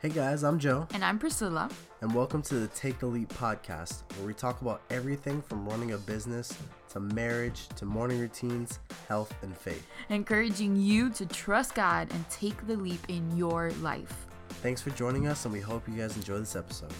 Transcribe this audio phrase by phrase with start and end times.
[0.00, 1.68] Hey guys, I'm Joe, And I'm Priscilla.
[2.02, 5.92] and welcome to the Take the Leap podcast, where we talk about everything from running
[5.92, 6.56] a business
[6.90, 9.84] to marriage to morning routines, health, and faith.
[10.08, 14.26] encouraging you to trust God and take the leap in your life.
[14.62, 16.92] Thanks for joining us, and we hope you guys enjoy this episode.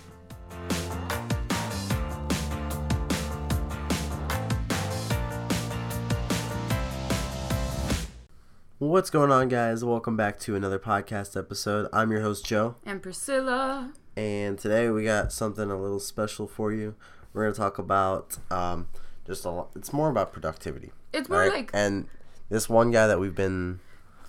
[8.88, 9.84] What's going on, guys?
[9.84, 11.90] Welcome back to another podcast episode.
[11.92, 12.76] I'm your host, Joe.
[12.86, 13.92] And Priscilla.
[14.16, 16.94] and today we got something a little special for you.
[17.34, 18.88] We're gonna talk about um,
[19.26, 19.68] just a lot.
[19.76, 20.92] It's more about productivity.
[21.12, 21.54] It's more alright?
[21.54, 22.06] like and
[22.48, 23.80] this one guy that we've been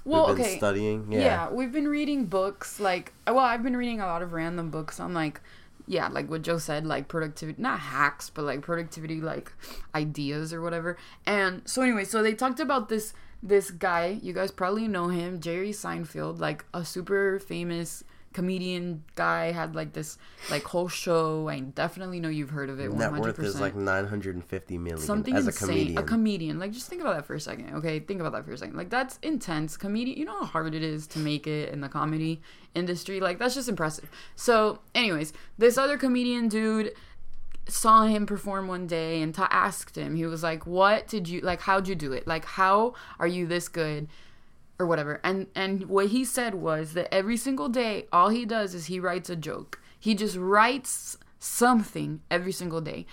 [0.03, 0.57] well, we've been okay.
[0.57, 1.09] studying.
[1.09, 1.19] Yeah.
[1.19, 1.49] Yeah.
[1.51, 5.13] we've been reading books like well, I've been reading a lot of random books on
[5.13, 5.39] like
[5.87, 9.53] yeah, like what Joe said, like productivity not hacks, but like productivity like
[9.95, 10.97] ideas or whatever.
[11.25, 15.39] And so anyway, so they talked about this this guy, you guys probably know him,
[15.39, 20.17] Jerry Seinfeld, like a super famous comedian guy had like this
[20.51, 21.47] like whole show.
[21.47, 22.91] I definitely know you've heard of it.
[22.91, 22.97] 100%.
[22.97, 25.67] Net worth is like 950 million something as a insane.
[25.67, 25.97] comedian.
[25.97, 26.59] A comedian.
[26.59, 27.73] Like just think about that for a second.
[27.75, 28.75] Okay, think about that for a second.
[28.75, 29.77] Like that's intense.
[29.77, 30.17] Comedian.
[30.17, 32.41] You know how hard it is to make it in the comedy
[32.75, 33.19] industry.
[33.19, 34.09] Like that's just impressive.
[34.35, 36.93] So, anyways, this other comedian dude
[37.71, 40.15] saw him perform one day and ta asked him.
[40.15, 41.61] He was like, "What did you like?
[41.61, 42.27] How'd you do it?
[42.27, 44.07] Like, how are you this good?"
[44.79, 45.19] or whatever.
[45.23, 48.99] And and what he said was that every single day all he does is he
[48.99, 49.79] writes a joke.
[49.99, 53.05] He just writes something every single day.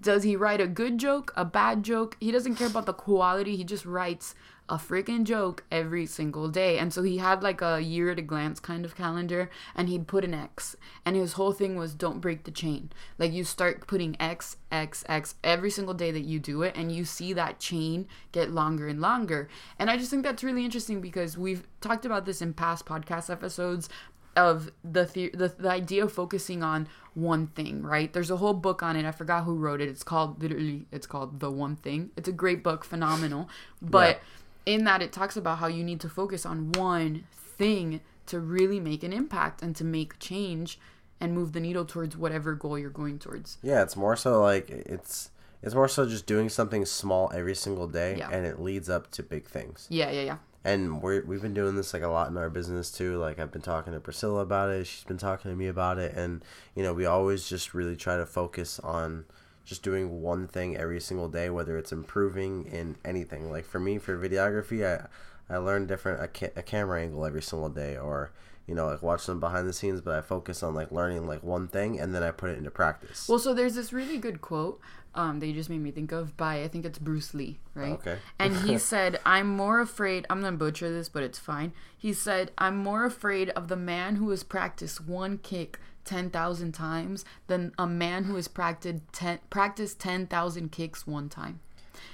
[0.00, 2.16] Does he write a good joke, a bad joke?
[2.20, 3.56] He doesn't care about the quality.
[3.56, 4.34] He just writes
[4.68, 6.78] a freaking joke every single day.
[6.78, 10.06] And so he had like a year at a glance kind of calendar and he'd
[10.06, 10.76] put an X.
[11.04, 12.90] And his whole thing was don't break the chain.
[13.18, 16.92] Like you start putting X, X, X every single day that you do it and
[16.92, 19.48] you see that chain get longer and longer.
[19.78, 23.30] And I just think that's really interesting because we've talked about this in past podcast
[23.30, 23.88] episodes
[24.36, 28.12] of the, the the idea of focusing on one thing, right?
[28.12, 29.04] There's a whole book on it.
[29.04, 29.88] I forgot who wrote it.
[29.88, 32.10] It's called literally it's called The One Thing.
[32.16, 33.48] It's a great book, phenomenal.
[33.82, 34.20] But
[34.64, 38.80] in that it talks about how you need to focus on one thing to really
[38.80, 40.78] make an impact and to make change
[41.20, 43.58] and move the needle towards whatever goal you're going towards.
[43.62, 45.30] yeah, it's more so like it's
[45.62, 48.30] it's more so just doing something small every single day, Yeah.
[48.30, 49.86] and it leads up to big things.
[49.90, 50.36] Yeah, yeah, yeah.
[50.64, 53.18] And we're, we've been doing this like a lot in our business too.
[53.18, 54.86] Like i've been talking to priscilla about it.
[54.86, 56.14] She's been talking to me about it.
[56.14, 59.24] And you know we always just really try to focus on
[59.64, 63.50] just doing one thing every single day whether it's improving in anything.
[63.50, 65.06] Like for me for videography i
[65.52, 68.30] i learn different a, ca- a camera angle every single day or
[68.66, 71.42] you know like watch them behind the scenes but i focus on like learning like
[71.42, 74.40] one thing and then i put it into practice Well, so there's this really good
[74.40, 74.80] quote
[75.14, 77.92] um, that you just made me think of by I think it's Bruce Lee, right?
[77.92, 78.16] Okay.
[78.38, 81.74] and he said, "I'm more afraid." I'm gonna butcher this, but it's fine.
[81.98, 86.72] He said, "I'm more afraid of the man who has practiced one kick ten thousand
[86.72, 91.60] times than a man who has practiced ten practiced ten thousand kicks one time."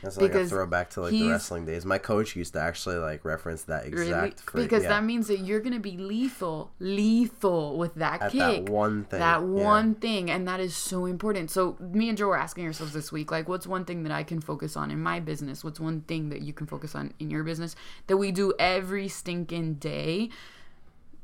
[0.02, 3.24] That's like a throwback to like the wrestling days my coach used to actually like
[3.24, 4.30] reference that exact Really?
[4.30, 4.88] phrase- because yeah.
[4.90, 8.40] that means that you're gonna be lethal, lethal with that At kick.
[8.66, 9.46] that one thing, That yeah.
[9.46, 11.50] one thing, and that is so important.
[11.50, 14.22] So me and Joe were asking ourselves this week, like, what's one thing that I
[14.22, 15.64] can focus on in my business?
[15.64, 17.74] What's one thing that you can focus on in your business
[18.06, 20.30] that we do every stinking day?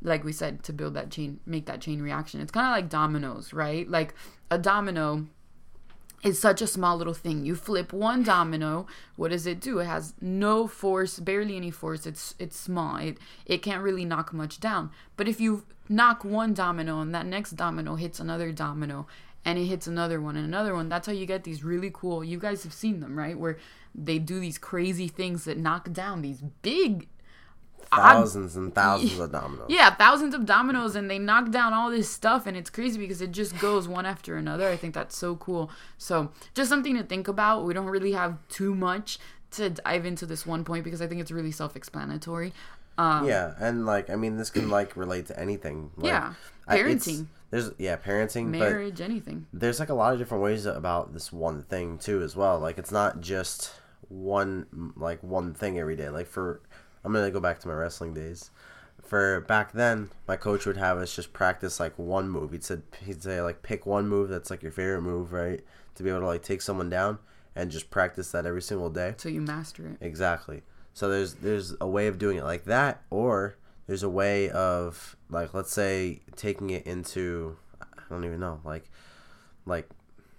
[0.02, 2.41] Like we said, to build that chain, make that chain reaction.
[2.41, 3.88] It's kind of like dominoes, right?
[3.88, 4.14] Like
[4.50, 5.26] a domino
[6.25, 7.45] is such a small little thing.
[7.45, 8.87] You flip one domino,
[9.17, 9.79] what does it do?
[9.79, 12.07] It has no force, barely any force.
[12.07, 12.97] It's it's small.
[12.97, 14.91] It it can't really knock much down.
[15.17, 19.07] But if you knock one domino and that next domino hits another domino
[19.45, 22.25] and it hits another one and another one, that's how you get these really cool.
[22.25, 23.39] You guys have seen them, right?
[23.39, 23.59] Where
[23.95, 27.09] they do these crazy things that knock down these big
[27.91, 29.67] thousands and thousands of dominoes.
[29.69, 33.21] yeah, thousands of dominoes and they knock down all this stuff and it's crazy because
[33.21, 34.69] it just goes one after another.
[34.69, 35.71] I think that's so cool.
[35.99, 37.65] So, just something to think about.
[37.65, 39.19] We don't really have too much
[39.53, 42.53] to dive into this one point because I think it's really self-explanatory.
[42.99, 45.91] Um, Yeah, and like I mean, this can like relate to anything.
[45.97, 46.35] Like, Yeah,
[46.69, 47.26] I- parenting.
[47.50, 49.47] there's yeah, parenting, marriage, anything.
[49.53, 52.58] there's like a lot of different ways about this one thing too, as well.
[52.58, 53.73] Like it's not just
[54.08, 56.08] one like one thing every day.
[56.08, 56.61] Like for
[57.05, 58.51] I'm gonna go back to my wrestling days.
[59.03, 62.53] For back then, my coach would have us just practice like one move.
[62.53, 65.62] He'd said he'd say like pick one move that's like your favorite move, right?
[65.97, 67.19] To be able to like take someone down
[67.55, 69.15] and just practice that every single day.
[69.19, 69.99] So you master it.
[70.01, 70.62] Exactly.
[70.95, 73.56] So there's there's a way of doing it like that, or
[73.87, 78.91] there's a way of like let's say taking it into I don't even know like
[79.67, 79.89] like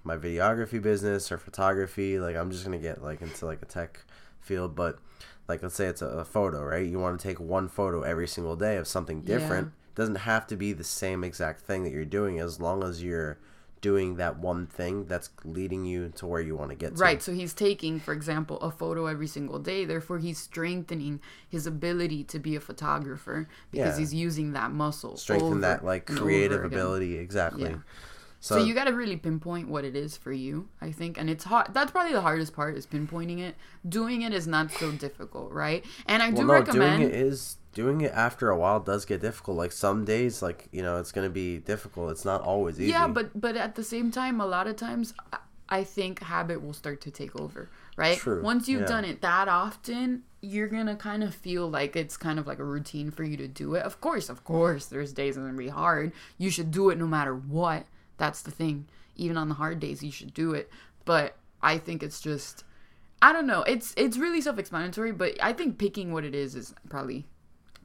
[0.04, 2.20] my videography business or photography.
[2.20, 4.00] Like I'm just gonna get like into like a tech
[4.46, 5.00] field, but
[5.48, 6.86] like let's say it's a, a photo, right?
[6.86, 10.46] You want to take one photo every single day of something different it doesn't have
[10.48, 13.38] to be the same exact thing that you're doing as long as you're
[13.80, 17.02] doing that one thing that's leading you to where you want to get to.
[17.02, 17.22] Right.
[17.22, 19.86] So he's taking, for example, a photo every single day.
[19.86, 24.00] Therefore, he's strengthening his ability to be a photographer because Yeah.
[24.00, 25.18] he's using that muscle.
[25.18, 27.18] Strengthen that like creative ability.
[27.18, 27.70] Exactly.
[27.70, 27.78] Yeah.
[28.46, 31.32] So, So you got to really pinpoint what it is for you, I think, and
[31.32, 31.74] it's hard.
[31.74, 33.56] That's probably the hardest part is pinpointing it.
[33.90, 35.84] Doing it is not so difficult, right?
[36.06, 37.00] And I well, do no, recommend.
[37.00, 39.58] doing it is doing it after a while does get difficult.
[39.58, 42.12] Like some days, like you know, it's gonna be difficult.
[42.12, 42.92] It's not always easy.
[42.92, 45.16] Yeah, but but at the same time, a lot of times,
[45.70, 48.20] I- think habit will start to take over, right?
[48.20, 48.88] True, Once you've yeah.
[48.88, 52.64] done it that often, you're gonna kind of feel like it's kind of like a
[52.64, 53.82] routine for you to do it.
[53.82, 56.12] Of course, of course, there's days it's gonna be hard.
[56.38, 57.88] You should do it no matter what.
[58.18, 58.88] That's the thing.
[59.16, 60.70] Even on the hard days, you should do it.
[61.06, 62.64] But I think it's just,
[63.22, 63.64] I don't know.
[63.64, 67.26] It's it's really self-explanatory, but I think picking what it is is probably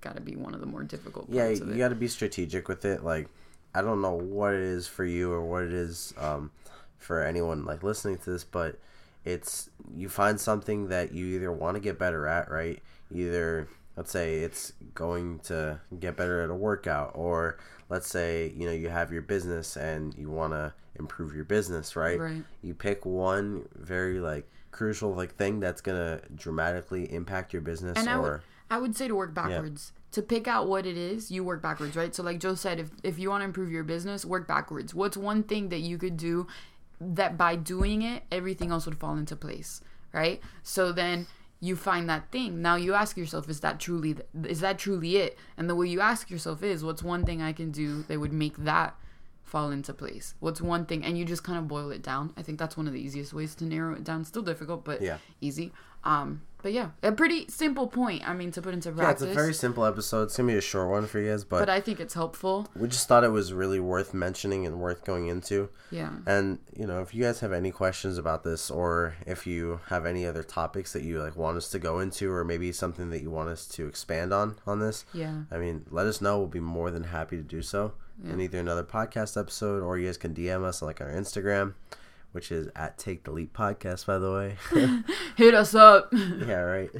[0.00, 2.08] got to be one of the more difficult yeah, parts of you got to be
[2.08, 3.04] strategic with it.
[3.04, 3.28] Like,
[3.74, 6.50] I don't know what it is for you or what it is um,
[6.98, 8.78] for anyone like listening to this, but
[9.24, 12.82] it's you find something that you either want to get better at, right?
[13.14, 17.58] Either let's say it's going to get better at a workout, or
[17.88, 21.96] let's say you know you have your business and you want to improve your business,
[21.96, 22.18] right?
[22.18, 22.44] Right.
[22.62, 28.08] You pick one very like crucial like thing that's gonna dramatically impact your business, And
[28.08, 28.40] I or would,
[28.70, 29.92] I would say to work backwards.
[30.12, 32.12] To pick out what it is, you work backwards, right?
[32.12, 34.92] So, like Joe said, if, if you want to improve your business, work backwards.
[34.92, 36.48] What's one thing that you could do
[37.00, 39.82] that by doing it, everything else would fall into place,
[40.12, 40.40] right?
[40.64, 41.28] So then
[41.60, 42.62] you find that thing.
[42.62, 45.38] Now you ask yourself, is that truly is that truly it?
[45.56, 48.32] And the way you ask yourself is, what's one thing I can do that would
[48.32, 48.94] make that
[49.44, 50.34] fall into place?
[50.40, 51.04] What's one thing?
[51.04, 52.32] And you just kind of boil it down.
[52.36, 54.24] I think that's one of the easiest ways to narrow it down.
[54.24, 55.18] Still difficult, but Yeah.
[55.40, 55.72] easy.
[56.04, 58.28] Um, but yeah, a pretty simple point.
[58.28, 59.22] I mean, to put into practice.
[59.22, 60.24] yeah, it's a very simple episode.
[60.24, 62.68] It's gonna be a short one for you guys, but but I think it's helpful.
[62.76, 65.70] we just thought it was really worth mentioning and worth going into.
[65.90, 66.10] Yeah.
[66.26, 70.04] And you know, if you guys have any questions about this, or if you have
[70.04, 73.22] any other topics that you like want us to go into, or maybe something that
[73.22, 75.44] you want us to expand on on this, Yeah.
[75.50, 76.38] I mean, let us know.
[76.38, 80.04] We'll be more than happy to do so in either another podcast episode, or you
[80.04, 81.72] guys can DM us on like our Instagram,
[82.32, 84.56] which is at Take the Leap Podcast, by the way.
[85.36, 86.08] Hit us up.
[86.12, 86.90] yeah, right.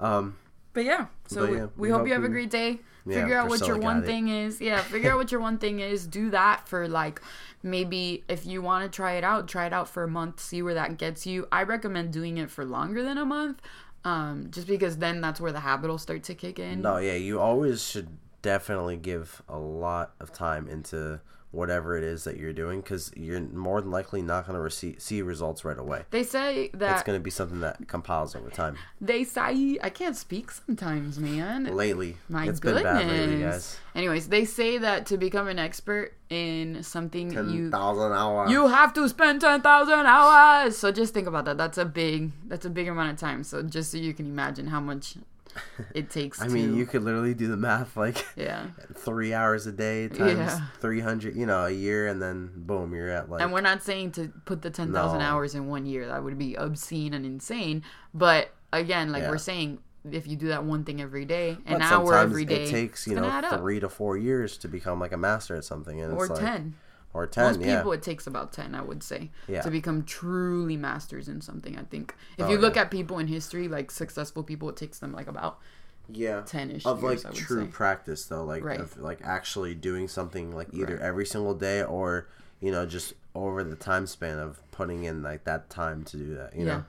[0.00, 0.36] Um,
[0.72, 2.80] But yeah, so But we, yeah, we, hope hope you have a great day.
[3.06, 4.06] Yeah, Figure out what your one it.
[4.06, 4.60] thing is.
[4.62, 6.06] Yeah, figure out what your one thing is.
[6.06, 7.20] Do that for like
[7.62, 10.62] maybe if you want to try it out, try it out for a month, see
[10.62, 11.46] where that gets you.
[11.52, 13.60] I recommend doing it for longer than a month.
[14.04, 16.82] Um, just because then that's where the habit will start to kick in.
[16.82, 18.08] No, yeah, you always should
[18.42, 21.20] definitely give a lot of time into
[21.54, 25.00] whatever it is that you're doing because you're more than likely not going to receive
[25.00, 26.02] see results right away.
[26.10, 28.76] They say that It's going to be something that compiles over time.
[29.00, 31.64] they say I can't speak sometimes, man.
[31.74, 32.82] Lately, My it's goodness.
[32.82, 33.78] been bad lately, guys.
[33.94, 38.50] Anyways, they say that to become an expert in something Ten you thousand hours.
[38.50, 40.76] you have to spend 10,000 hours.
[40.76, 41.56] So just think about that.
[41.56, 43.44] That's a big that's a big amount of time.
[43.44, 45.14] So just so you can imagine how much
[45.94, 48.66] it takes I to mean, you could literally do the math like Yeah.
[48.94, 50.60] three hours a day times Yeah.
[50.80, 53.82] three hundred, you know, a year, and then boom, you're at like And we're not
[53.82, 55.24] saying to put the 10,000 No.
[55.24, 56.06] hours in one year.
[56.06, 57.82] That would be obscene and insane.
[58.12, 59.30] But again, like Yeah.
[59.30, 59.78] we're saying
[60.10, 63.06] if you do that one thing every day, an but hour every day, it takes
[63.06, 66.26] you know three to four years to become like a master at something, and or
[66.26, 66.74] it's like 10.
[67.14, 67.76] Or ten, Most yeah.
[67.78, 69.62] people, it takes about 10, I would say, Yeah.
[69.62, 72.14] to become truly masters in something, I think.
[72.36, 72.82] If Oh, you look yeah.
[72.82, 75.58] at people in history, like successful people, it takes them like about
[76.12, 77.70] yeah 10-ish of years, like true say.
[77.70, 78.78] practice though like Right.
[78.78, 81.02] of like actually doing something like either Right.
[81.02, 82.28] every single day or
[82.60, 86.34] you know just over the time span of putting in like that time to do
[86.34, 86.74] that you Yeah.
[86.74, 86.84] know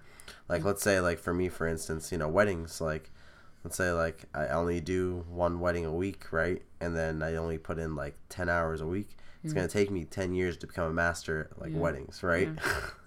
[0.50, 3.10] like let's say like for me for instance you know weddings like
[3.63, 7.58] let's say like i only do one wedding a week right and then i only
[7.58, 9.57] put in like 10 hours a week it's mm.
[9.57, 11.79] going to take me 10 years to become a master at like Yeah.
[11.79, 12.49] weddings right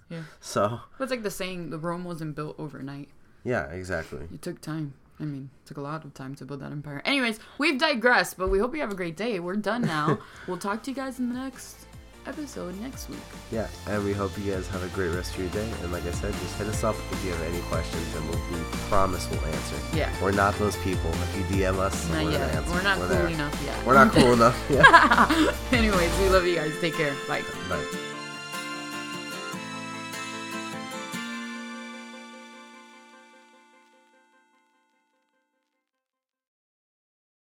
[0.09, 0.23] Yeah.
[0.39, 3.09] so It's like the saying, the Rome wasn't built overnight.
[3.43, 4.93] yeah exactly It took time.
[5.21, 7.01] I mean, it took a lot of time to build that empire.
[7.03, 9.41] Anyways, we've digressed, but we hope you have a great day.
[9.41, 10.17] We're done now.
[10.47, 11.75] we'll talk to you guys in the next
[12.25, 13.19] episode next week.
[13.51, 15.69] Yeah, and we hope you guys have a great rest of your day.
[15.83, 18.39] And like I said, just hit us up if you have any questions, and we'll,
[18.51, 18.59] we
[18.89, 19.75] promise we'll answer.
[19.95, 20.13] Yeah.
[20.21, 21.09] We're not those people.
[21.11, 22.55] If you DM us, Not we're yet.
[22.55, 22.71] answer.
[22.71, 23.27] We're not cool there.
[23.27, 23.85] enough yet.
[23.85, 24.65] We're not cool enough.
[24.69, 25.53] Yeah.
[25.77, 26.73] Anyways, we love you guys.
[26.79, 27.15] Take care.
[27.27, 27.43] Bye.
[27.69, 28.08] Bye.